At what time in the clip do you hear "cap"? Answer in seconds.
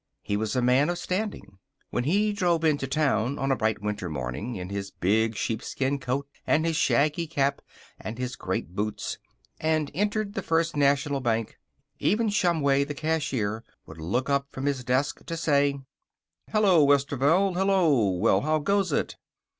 7.27-7.61